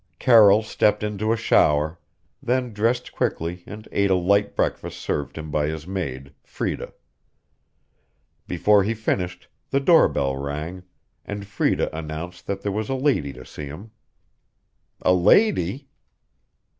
Carroll 0.17 0.63
stepped 0.63 1.03
into 1.03 1.31
a 1.31 1.37
shower, 1.37 1.99
then 2.41 2.73
dressed 2.73 3.11
quickly 3.11 3.63
and 3.67 3.87
ate 3.91 4.09
a 4.09 4.15
light 4.15 4.55
breakfast 4.55 4.97
served 4.99 5.37
him 5.37 5.51
by 5.51 5.67
his 5.67 5.85
maid, 5.85 6.33
Freda. 6.43 6.93
Before 8.47 8.81
he 8.83 8.95
finished, 8.95 9.47
the 9.69 9.79
doorbell 9.79 10.35
rang, 10.37 10.81
and 11.23 11.45
Freda 11.45 11.87
announced 11.93 12.47
that 12.47 12.63
there 12.63 12.71
was 12.71 12.89
a 12.89 12.95
lady 12.95 13.31
to 13.33 13.45
see 13.45 13.65
him. 13.67 13.91
"A 15.03 15.13
lady?" 15.13 15.87